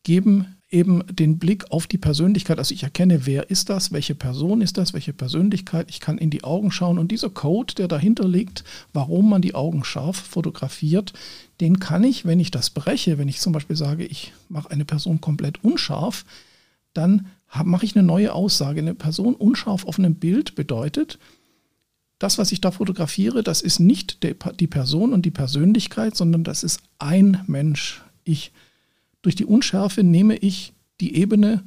geben 0.04 0.56
eben 0.70 1.04
den 1.08 1.38
Blick 1.38 1.72
auf 1.72 1.88
die 1.88 1.98
Persönlichkeit. 1.98 2.58
Also 2.58 2.74
ich 2.74 2.84
erkenne, 2.84 3.26
wer 3.26 3.50
ist 3.50 3.70
das, 3.70 3.92
welche 3.92 4.16
Person 4.16 4.62
ist 4.62 4.78
das, 4.78 4.94
welche 4.94 5.14
Persönlichkeit. 5.14 5.90
Ich 5.90 6.00
kann 6.00 6.18
in 6.18 6.30
die 6.30 6.44
Augen 6.44 6.72
schauen 6.72 7.00
und 7.00 7.12
dieser 7.12 7.30
Code, 7.30 7.76
der 7.76 7.88
dahinter 7.88 8.28
liegt, 8.28 8.64
warum 8.92 9.30
man 9.30 9.42
die 9.42 9.56
Augen 9.56 9.84
scharf 9.84 10.18
fotografiert, 10.18 11.14
den 11.62 11.80
kann 11.80 12.04
ich, 12.04 12.26
wenn 12.26 12.40
ich 12.40 12.52
das 12.52 12.72
breche, 12.72 13.18
wenn 13.18 13.30
ich 13.30 13.40
zum 13.40 13.54
Beispiel 13.54 13.76
sage, 13.76 14.06
ich 14.06 14.34
mache 14.50 14.72
eine 14.72 14.86
Person 14.86 15.22
komplett 15.22 15.64
unscharf, 15.64 16.26
dann 16.94 17.28
mache 17.64 17.86
ich 17.86 17.96
eine 17.96 18.06
neue 18.06 18.34
Aussage. 18.34 18.82
Eine 18.82 18.96
Person 18.96 19.36
unscharf 19.36 19.86
auf 19.86 20.00
einem 20.00 20.16
Bild 20.16 20.56
bedeutet, 20.56 21.20
das, 22.18 22.38
was 22.38 22.52
ich 22.52 22.62
da 22.62 22.72
fotografiere, 22.72 23.44
das 23.44 23.62
ist 23.62 23.80
nicht 23.80 24.24
die 24.24 24.68
Person 24.68 25.14
und 25.14 25.26
die 25.26 25.32
Persönlichkeit, 25.32 26.16
sondern 26.16 26.44
das 26.44 26.64
ist 26.64 26.82
ein 26.98 27.44
Mensch, 27.46 28.02
ich. 28.26 28.52
Durch 29.22 29.36
die 29.36 29.46
Unschärfe 29.46 30.04
nehme 30.04 30.36
ich 30.36 30.74
die 31.00 31.16
Ebene 31.16 31.64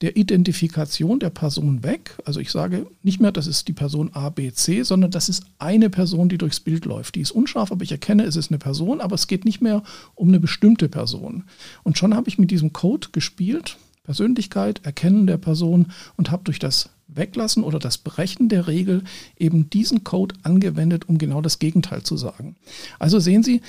der 0.00 0.16
Identifikation 0.16 1.18
der 1.18 1.30
Person 1.30 1.82
weg. 1.82 2.16
Also 2.24 2.40
ich 2.40 2.50
sage 2.50 2.86
nicht 3.02 3.20
mehr, 3.20 3.32
das 3.32 3.46
ist 3.46 3.68
die 3.68 3.72
Person 3.72 4.10
A, 4.12 4.28
B, 4.28 4.52
C, 4.52 4.82
sondern 4.82 5.10
das 5.10 5.28
ist 5.28 5.44
eine 5.58 5.88
Person, 5.88 6.28
die 6.28 6.38
durchs 6.38 6.60
Bild 6.60 6.84
läuft. 6.84 7.14
Die 7.14 7.20
ist 7.20 7.30
unscharf, 7.30 7.72
aber 7.72 7.84
ich 7.84 7.92
erkenne, 7.92 8.24
es 8.24 8.36
ist 8.36 8.50
eine 8.50 8.58
Person, 8.58 9.00
aber 9.00 9.14
es 9.14 9.28
geht 9.28 9.44
nicht 9.44 9.60
mehr 9.60 9.82
um 10.14 10.28
eine 10.28 10.40
bestimmte 10.40 10.88
Person. 10.88 11.44
Und 11.84 11.96
schon 11.96 12.14
habe 12.14 12.28
ich 12.28 12.38
mit 12.38 12.50
diesem 12.50 12.72
Code 12.72 13.08
gespielt, 13.12 13.78
Persönlichkeit, 14.02 14.84
Erkennen 14.84 15.26
der 15.26 15.38
Person 15.38 15.92
und 16.16 16.30
habe 16.30 16.44
durch 16.44 16.58
das 16.58 16.90
Weglassen 17.06 17.62
oder 17.62 17.78
das 17.78 17.98
Brechen 17.98 18.48
der 18.48 18.66
Regel 18.66 19.04
eben 19.38 19.70
diesen 19.70 20.04
Code 20.04 20.34
angewendet, 20.42 21.08
um 21.08 21.18
genau 21.18 21.40
das 21.40 21.58
Gegenteil 21.58 22.02
zu 22.02 22.16
sagen. 22.16 22.56
Also 22.98 23.20
sehen 23.20 23.42
Sie, 23.42 23.62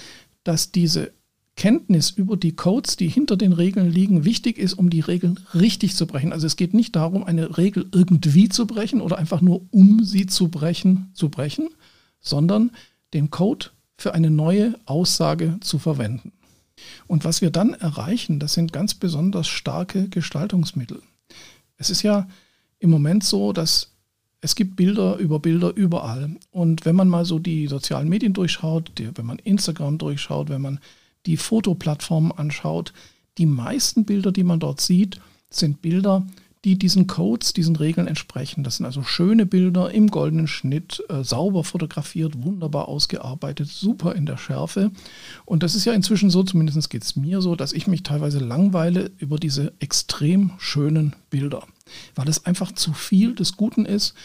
dass 0.43 0.71
diese 0.71 1.11
Kenntnis 1.55 2.09
über 2.09 2.35
die 2.35 2.55
Codes, 2.55 2.97
die 2.97 3.07
hinter 3.07 3.37
den 3.37 3.53
Regeln 3.53 3.89
liegen, 3.89 4.25
wichtig 4.25 4.57
ist, 4.57 4.73
um 4.73 4.89
die 4.89 4.99
Regeln 4.99 5.39
richtig 5.53 5.95
zu 5.95 6.05
brechen. 6.05 6.33
Also 6.33 6.47
es 6.47 6.57
geht 6.57 6.73
nicht 6.73 6.95
darum, 6.95 7.23
eine 7.23 7.57
Regel 7.57 7.87
irgendwie 7.93 8.49
zu 8.49 8.67
brechen 8.67 9.01
oder 9.01 9.17
einfach 9.17 9.41
nur 9.41 9.61
um 9.71 10.03
sie 10.03 10.25
zu 10.25 10.49
brechen, 10.49 11.11
zu 11.13 11.29
brechen, 11.29 11.69
sondern 12.19 12.71
den 13.13 13.29
Code 13.29 13.67
für 13.97 14.13
eine 14.13 14.29
neue 14.29 14.75
Aussage 14.85 15.57
zu 15.61 15.79
verwenden. 15.79 16.33
Und 17.07 17.23
was 17.23 17.41
wir 17.41 17.51
dann 17.51 17.73
erreichen, 17.73 18.39
das 18.39 18.53
sind 18.53 18.73
ganz 18.73 18.93
besonders 18.93 19.47
starke 19.47 20.09
Gestaltungsmittel. 20.09 21.01
Es 21.77 21.89
ist 21.89 22.01
ja 22.01 22.27
im 22.79 22.89
Moment 22.89 23.23
so, 23.23 23.53
dass 23.53 23.91
es 24.41 24.55
gibt 24.55 24.75
Bilder 24.75 25.15
über 25.17 25.39
Bilder 25.39 25.73
überall. 25.75 26.35
Und 26.51 26.85
wenn 26.85 26.95
man 26.95 27.07
mal 27.07 27.25
so 27.25 27.39
die 27.39 27.67
sozialen 27.67 28.09
Medien 28.09 28.33
durchschaut, 28.33 28.91
wenn 28.97 29.25
man 29.25 29.39
Instagram 29.39 29.97
durchschaut, 29.97 30.49
wenn 30.49 30.61
man 30.61 30.79
die 31.25 31.37
Fotoplattformen 31.37 32.31
anschaut, 32.31 32.93
die 33.37 33.45
meisten 33.45 34.05
Bilder, 34.05 34.31
die 34.31 34.43
man 34.43 34.59
dort 34.59 34.81
sieht, 34.81 35.19
sind 35.49 35.81
Bilder, 35.81 36.25
die 36.65 36.79
diesen 36.79 37.05
Codes, 37.05 37.53
diesen 37.53 37.75
Regeln 37.75 38.07
entsprechen. 38.07 38.63
Das 38.63 38.77
sind 38.77 38.87
also 38.87 39.03
schöne 39.03 39.45
Bilder 39.45 39.91
im 39.91 40.07
goldenen 40.07 40.47
Schnitt, 40.47 41.03
äh, 41.09 41.23
sauber 41.23 41.63
fotografiert, 41.63 42.43
wunderbar 42.43 42.87
ausgearbeitet, 42.87 43.69
super 43.69 44.15
in 44.15 44.25
der 44.25 44.37
Schärfe. 44.37 44.89
Und 45.45 45.61
das 45.61 45.75
ist 45.75 45.85
ja 45.85 45.93
inzwischen 45.93 46.31
so, 46.31 46.41
zumindest 46.41 46.89
geht 46.89 47.03
es 47.03 47.15
mir 47.15 47.41
so, 47.41 47.55
dass 47.55 47.71
ich 47.71 47.85
mich 47.85 48.01
teilweise 48.01 48.39
langweile 48.39 49.11
über 49.19 49.37
diese 49.37 49.73
extrem 49.79 50.53
schönen 50.57 51.15
Bilder, 51.29 51.67
weil 52.15 52.27
es 52.27 52.47
einfach 52.47 52.71
zu 52.71 52.93
viel 52.93 53.35
des 53.35 53.57
Guten 53.57 53.85
ist. 53.85 54.15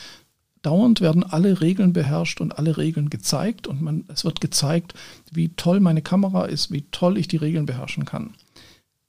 Dauernd 0.62 1.00
werden 1.00 1.24
alle 1.24 1.60
Regeln 1.60 1.92
beherrscht 1.92 2.40
und 2.40 2.58
alle 2.58 2.76
Regeln 2.76 3.08
gezeigt 3.08 3.66
und 3.66 3.80
man, 3.80 4.04
es 4.08 4.24
wird 4.24 4.40
gezeigt, 4.40 4.94
wie 5.30 5.48
toll 5.50 5.80
meine 5.80 6.02
Kamera 6.02 6.44
ist, 6.44 6.70
wie 6.70 6.84
toll 6.90 7.16
ich 7.16 7.28
die 7.28 7.38
Regeln 7.38 7.66
beherrschen 7.66 8.04
kann. 8.04 8.34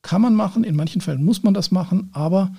Kann 0.02 0.22
man 0.22 0.36
machen, 0.36 0.64
in 0.64 0.76
manchen 0.76 1.02
Fällen 1.02 1.24
muss 1.24 1.44
man 1.44 1.54
das 1.54 1.72
machen, 1.72 2.10
aber 2.14 2.54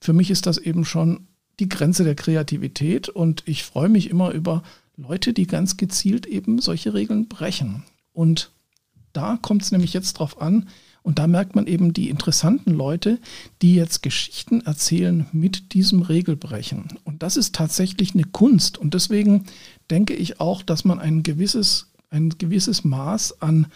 für 0.00 0.12
mich 0.12 0.30
ist 0.30 0.46
das 0.46 0.58
eben 0.58 0.84
schon 0.84 1.26
die 1.60 1.68
Grenze 1.68 2.04
der 2.04 2.14
Kreativität 2.14 3.08
und 3.08 3.42
ich 3.46 3.62
freue 3.62 3.88
mich 3.88 4.10
immer 4.10 4.30
über 4.32 4.62
Leute, 4.96 5.32
die 5.32 5.46
ganz 5.46 5.76
gezielt 5.76 6.26
eben 6.26 6.58
solche 6.60 6.94
Regeln 6.94 7.28
brechen. 7.28 7.84
Und 8.12 8.50
da 9.12 9.38
kommt 9.40 9.62
es 9.62 9.72
nämlich 9.72 9.92
jetzt 9.92 10.14
drauf 10.14 10.40
an, 10.40 10.68
und 11.06 11.20
da 11.20 11.28
merkt 11.28 11.54
man 11.54 11.68
eben 11.68 11.92
die 11.92 12.10
interessanten 12.10 12.72
Leute, 12.72 13.20
die 13.62 13.76
jetzt 13.76 14.02
Geschichten 14.02 14.62
erzählen 14.62 15.26
mit 15.30 15.72
diesem 15.72 16.02
Regelbrechen. 16.02 16.98
Und 17.04 17.22
das 17.22 17.36
ist 17.36 17.54
tatsächlich 17.54 18.14
eine 18.14 18.24
Kunst. 18.24 18.76
Und 18.76 18.92
deswegen 18.92 19.44
denke 19.88 20.14
ich 20.14 20.40
auch, 20.40 20.64
dass 20.64 20.84
man 20.84 20.98
ein 20.98 21.22
gewisses, 21.22 21.92
ein 22.10 22.30
gewisses 22.30 22.82
Maß 22.82 23.40
an 23.40 23.68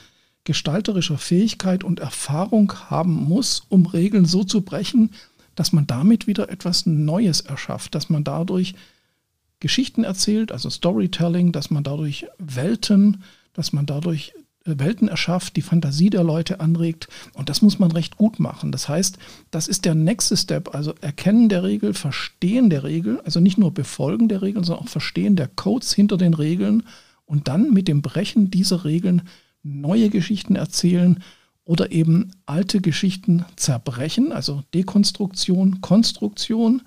gestalterischer 0.43 1.19
Fähigkeit 1.19 1.85
und 1.85 2.01
Erfahrung 2.01 2.73
haben 2.91 3.15
muss, 3.15 3.63
um 3.69 3.87
Regeln 3.87 4.25
so 4.25 4.43
zu 4.43 4.63
brechen, 4.63 5.13
dass 5.55 5.73
man 5.73 5.87
damit 5.87 6.27
wieder 6.27 6.49
etwas 6.49 6.85
Neues 6.85 7.43
erschafft, 7.43 7.95
dass 7.95 8.11
man 8.11 8.25
dadurch 8.25 8.75
Geschichten 9.61 10.03
erzählt, 10.03 10.51
also 10.51 10.69
Storytelling, 10.69 11.53
dass 11.53 11.71
man 11.71 11.85
dadurch 11.85 12.27
Welten, 12.39 13.23
dass 13.53 13.73
man 13.73 13.87
dadurch 13.87 14.33
Welten 14.79 15.09
erschafft, 15.09 15.57
die 15.57 15.63
Fantasie 15.63 16.11
der 16.11 16.23
Leute 16.23 16.61
anregt. 16.61 17.09
Und 17.35 17.49
das 17.49 17.63
muss 17.63 17.79
man 17.79 17.91
recht 17.91 18.17
gut 18.17 18.39
machen. 18.39 18.73
Das 18.73 18.89
heißt, 18.89 19.19
das 19.51 19.69
ist 19.69 19.85
der 19.85 19.95
nächste 19.95 20.37
Step, 20.37 20.75
also 20.75 20.95
Erkennen 21.01 21.49
der 21.49 21.65
Regel, 21.65 21.95
Verstehen 21.95 22.71
der 22.71 22.85
Regel, 22.85 23.21
also 23.25 23.41
nicht 23.41 23.59
nur 23.59 23.73
Befolgen 23.73 24.29
der 24.29 24.43
Regeln, 24.43 24.65
sondern 24.65 24.85
auch 24.85 24.91
Verstehen 24.91 25.37
der 25.37 25.49
Codes 25.49 25.93
hinter 25.93 26.17
den 26.17 26.35
Regeln. 26.35 26.85
Und 27.27 27.49
dann 27.49 27.73
mit 27.73 27.89
dem 27.89 28.03
Brechen 28.03 28.51
dieser 28.51 28.85
Regeln 28.85 29.23
neue 29.63 30.11
Geschichten 30.11 30.57
erzählen 30.57 31.23
oder 31.65 31.93
eben 31.93 32.33
alte 32.47 32.81
Geschichten 32.81 33.45
zerbrechen, 33.57 34.33
also 34.33 34.63
Dekonstruktion, 34.75 35.81
Konstruktion, 35.81 36.83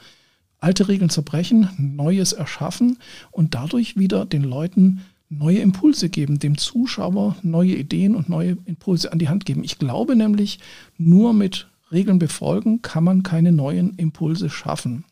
alte 0.59 0.87
Regeln 0.87 1.09
zerbrechen, 1.09 1.69
Neues 1.77 2.33
erschaffen 2.33 2.97
und 3.31 3.53
dadurch 3.53 3.97
wieder 3.97 4.25
den 4.25 4.43
Leuten 4.43 5.01
neue 5.37 5.59
Impulse 5.59 6.09
geben, 6.09 6.39
dem 6.39 6.57
Zuschauer 6.57 7.35
neue 7.41 7.75
Ideen 7.75 8.15
und 8.15 8.29
neue 8.29 8.57
Impulse 8.65 9.11
an 9.11 9.19
die 9.19 9.29
Hand 9.29 9.45
geben. 9.45 9.63
Ich 9.63 9.79
glaube 9.79 10.15
nämlich, 10.15 10.59
nur 10.97 11.33
mit 11.33 11.67
Regeln 11.91 12.19
befolgen 12.19 12.81
kann 12.81 13.03
man 13.03 13.23
keine 13.23 13.51
neuen 13.51 13.95
Impulse 13.97 14.49
schaffen. 14.49 15.05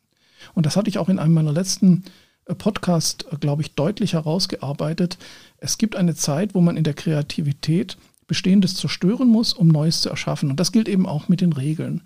Und 0.54 0.66
das 0.66 0.76
hatte 0.76 0.90
ich 0.90 0.98
auch 0.98 1.10
in 1.10 1.20
einem 1.20 1.34
meiner 1.34 1.54
letzten 1.54 2.04
äh, 2.46 2.56
Podcast, 2.56 3.26
äh, 3.32 3.38
glaube 3.38 3.62
ich, 3.62 3.76
deutlich 3.76 4.14
herausgearbeitet. 4.14 5.18
Es 5.58 5.78
gibt 5.78 5.96
eine 5.96 6.16
Zeit, 6.16 6.56
wo 6.56 6.62
man 6.62 6.78
in 6.78 6.84
der 6.84 6.94
Kreativität 6.94 7.98
Bestehendes 8.28 8.76
zerstören 8.76 9.28
muss, 9.28 9.52
um 9.54 9.68
Neues 9.68 10.02
zu 10.02 10.10
erschaffen. 10.10 10.50
Und 10.50 10.60
das 10.60 10.72
gilt 10.72 10.88
eben 10.88 11.06
auch 11.06 11.28
mit 11.28 11.42
den 11.42 11.54
Regeln. 11.54 12.02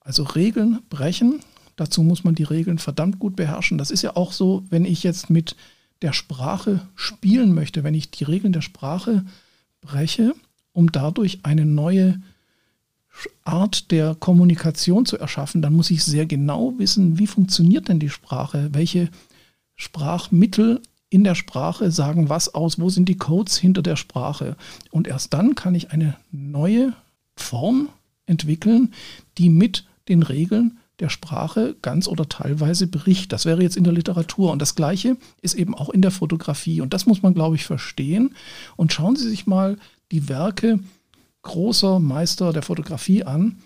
Also 0.00 0.22
Regeln 0.22 0.80
brechen, 0.88 1.40
dazu 1.76 2.02
muss 2.02 2.22
man 2.22 2.36
die 2.36 2.44
Regeln 2.44 2.78
verdammt 2.78 3.18
gut 3.18 3.34
beherrschen. 3.34 3.76
Das 3.76 3.90
ist 3.90 4.02
ja 4.02 4.16
auch 4.16 4.32
so, 4.32 4.62
wenn 4.70 4.84
ich 4.84 5.02
jetzt 5.02 5.30
mit 5.30 5.56
der 6.04 6.12
Sprache 6.12 6.86
spielen 6.94 7.54
möchte, 7.54 7.82
wenn 7.82 7.94
ich 7.94 8.10
die 8.10 8.24
Regeln 8.24 8.52
der 8.52 8.60
Sprache 8.60 9.24
breche, 9.80 10.34
um 10.74 10.92
dadurch 10.92 11.40
eine 11.44 11.64
neue 11.64 12.20
Art 13.42 13.90
der 13.90 14.14
Kommunikation 14.14 15.06
zu 15.06 15.16
erschaffen, 15.16 15.62
dann 15.62 15.72
muss 15.72 15.90
ich 15.90 16.04
sehr 16.04 16.26
genau 16.26 16.74
wissen, 16.76 17.18
wie 17.18 17.26
funktioniert 17.26 17.88
denn 17.88 18.00
die 18.00 18.10
Sprache, 18.10 18.68
welche 18.72 19.08
Sprachmittel 19.76 20.82
in 21.08 21.24
der 21.24 21.34
Sprache 21.34 21.90
sagen 21.90 22.28
was 22.28 22.54
aus, 22.54 22.78
wo 22.78 22.90
sind 22.90 23.08
die 23.08 23.16
Codes 23.16 23.56
hinter 23.56 23.80
der 23.80 23.96
Sprache. 23.96 24.56
Und 24.90 25.08
erst 25.08 25.32
dann 25.32 25.54
kann 25.54 25.74
ich 25.74 25.90
eine 25.90 26.16
neue 26.30 26.92
Form 27.34 27.88
entwickeln, 28.26 28.92
die 29.38 29.48
mit 29.48 29.86
den 30.10 30.22
Regeln 30.22 30.80
der 31.00 31.08
Sprache 31.08 31.76
ganz 31.82 32.06
oder 32.06 32.28
teilweise 32.28 32.86
bricht. 32.86 33.32
Das 33.32 33.46
wäre 33.46 33.62
jetzt 33.62 33.76
in 33.76 33.84
der 33.84 33.92
Literatur. 33.92 34.52
Und 34.52 34.60
das 34.60 34.74
Gleiche 34.74 35.16
ist 35.42 35.54
eben 35.54 35.74
auch 35.74 35.90
in 35.90 36.02
der 36.02 36.10
Fotografie. 36.10 36.80
Und 36.80 36.94
das 36.94 37.06
muss 37.06 37.22
man, 37.22 37.34
glaube 37.34 37.56
ich, 37.56 37.64
verstehen. 37.64 38.34
Und 38.76 38.92
schauen 38.92 39.16
Sie 39.16 39.28
sich 39.28 39.46
mal 39.46 39.76
die 40.12 40.28
Werke 40.28 40.78
großer 41.42 41.98
Meister 41.98 42.52
der 42.52 42.62
Fotografie 42.62 43.24
an. 43.24 43.58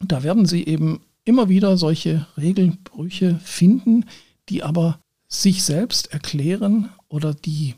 Da 0.00 0.22
werden 0.22 0.46
Sie 0.46 0.66
eben 0.66 1.00
immer 1.24 1.48
wieder 1.48 1.76
solche 1.76 2.26
Regelbrüche 2.36 3.40
finden, 3.42 4.06
die 4.48 4.62
aber 4.62 5.00
sich 5.28 5.62
selbst 5.62 6.12
erklären 6.12 6.90
oder 7.08 7.34
die 7.34 7.74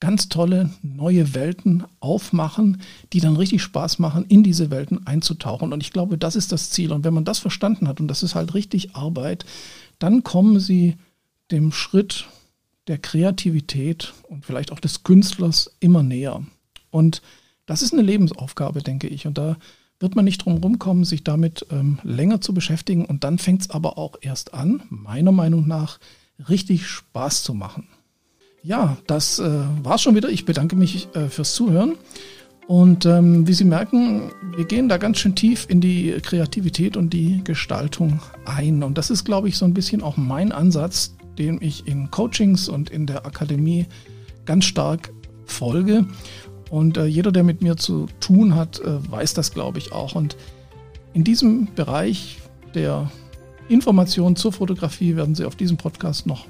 ganz 0.00 0.28
tolle 0.28 0.70
neue 0.82 1.34
Welten 1.34 1.84
aufmachen, 2.00 2.80
die 3.12 3.20
dann 3.20 3.36
richtig 3.36 3.62
Spaß 3.62 3.98
machen, 3.98 4.24
in 4.28 4.42
diese 4.42 4.70
Welten 4.70 5.06
einzutauchen. 5.06 5.72
Und 5.72 5.82
ich 5.82 5.92
glaube, 5.92 6.18
das 6.18 6.36
ist 6.36 6.52
das 6.52 6.70
Ziel. 6.70 6.92
Und 6.92 7.04
wenn 7.04 7.14
man 7.14 7.24
das 7.24 7.38
verstanden 7.38 7.88
hat, 7.88 8.00
und 8.00 8.08
das 8.08 8.22
ist 8.22 8.34
halt 8.34 8.54
richtig 8.54 8.94
Arbeit, 8.94 9.44
dann 9.98 10.22
kommen 10.22 10.60
sie 10.60 10.96
dem 11.50 11.72
Schritt 11.72 12.26
der 12.86 12.98
Kreativität 12.98 14.14
und 14.28 14.46
vielleicht 14.46 14.72
auch 14.72 14.80
des 14.80 15.02
Künstlers 15.02 15.74
immer 15.80 16.02
näher. 16.02 16.42
Und 16.90 17.22
das 17.66 17.82
ist 17.82 17.92
eine 17.92 18.02
Lebensaufgabe, 18.02 18.82
denke 18.82 19.08
ich. 19.08 19.26
Und 19.26 19.36
da 19.36 19.56
wird 20.00 20.14
man 20.14 20.24
nicht 20.24 20.44
drum 20.44 20.58
rumkommen, 20.58 21.04
sich 21.04 21.24
damit 21.24 21.66
ähm, 21.70 21.98
länger 22.02 22.40
zu 22.40 22.54
beschäftigen. 22.54 23.04
Und 23.04 23.24
dann 23.24 23.38
fängt 23.38 23.62
es 23.62 23.70
aber 23.70 23.98
auch 23.98 24.16
erst 24.20 24.54
an, 24.54 24.82
meiner 24.88 25.32
Meinung 25.32 25.66
nach, 25.66 25.98
richtig 26.48 26.86
Spaß 26.86 27.42
zu 27.42 27.52
machen. 27.52 27.88
Ja, 28.68 28.98
das 29.06 29.38
äh, 29.38 29.48
war's 29.82 30.02
schon 30.02 30.14
wieder. 30.14 30.28
Ich 30.28 30.44
bedanke 30.44 30.76
mich 30.76 31.08
äh, 31.14 31.30
fürs 31.30 31.54
Zuhören. 31.54 31.94
Und 32.66 33.06
ähm, 33.06 33.48
wie 33.48 33.54
Sie 33.54 33.64
merken, 33.64 34.30
wir 34.54 34.66
gehen 34.66 34.90
da 34.90 34.98
ganz 34.98 35.20
schön 35.20 35.34
tief 35.34 35.64
in 35.70 35.80
die 35.80 36.14
Kreativität 36.20 36.98
und 36.98 37.14
die 37.14 37.40
Gestaltung 37.44 38.20
ein. 38.44 38.82
Und 38.82 38.98
das 38.98 39.08
ist, 39.08 39.24
glaube 39.24 39.48
ich, 39.48 39.56
so 39.56 39.64
ein 39.64 39.72
bisschen 39.72 40.02
auch 40.02 40.18
mein 40.18 40.52
Ansatz, 40.52 41.16
den 41.38 41.62
ich 41.62 41.88
in 41.88 42.10
Coachings 42.10 42.68
und 42.68 42.90
in 42.90 43.06
der 43.06 43.24
Akademie 43.24 43.86
ganz 44.44 44.66
stark 44.66 45.14
folge. 45.46 46.04
Und 46.68 46.98
äh, 46.98 47.06
jeder, 47.06 47.32
der 47.32 47.44
mit 47.44 47.62
mir 47.62 47.78
zu 47.78 48.06
tun 48.20 48.54
hat, 48.54 48.80
äh, 48.80 49.10
weiß 49.10 49.32
das, 49.32 49.54
glaube 49.54 49.78
ich, 49.78 49.92
auch. 49.92 50.14
Und 50.14 50.36
in 51.14 51.24
diesem 51.24 51.68
Bereich 51.74 52.36
der 52.74 53.10
Informationen 53.70 54.36
zur 54.36 54.52
Fotografie 54.52 55.16
werden 55.16 55.34
Sie 55.34 55.46
auf 55.46 55.56
diesem 55.56 55.78
Podcast 55.78 56.26
noch 56.26 56.44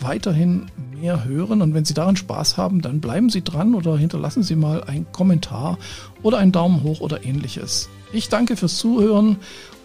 weiterhin 0.00 0.66
mehr 1.00 1.24
hören. 1.24 1.62
Und 1.62 1.74
wenn 1.74 1.84
Sie 1.84 1.94
daran 1.94 2.16
Spaß 2.16 2.56
haben, 2.56 2.82
dann 2.82 3.00
bleiben 3.00 3.30
Sie 3.30 3.42
dran 3.42 3.74
oder 3.74 3.96
hinterlassen 3.96 4.42
Sie 4.42 4.56
mal 4.56 4.84
einen 4.84 5.10
Kommentar 5.12 5.78
oder 6.22 6.38
einen 6.38 6.52
Daumen 6.52 6.82
hoch 6.82 7.00
oder 7.00 7.24
ähnliches. 7.24 7.88
Ich 8.12 8.28
danke 8.28 8.56
fürs 8.56 8.78
Zuhören 8.78 9.36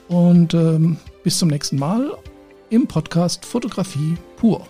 und 0.07 0.53
ähm, 0.53 0.97
bis 1.23 1.39
zum 1.39 1.49
nächsten 1.49 1.77
Mal 1.77 2.11
im 2.69 2.87
Podcast 2.87 3.45
Fotografie 3.45 4.15
pur. 4.37 4.65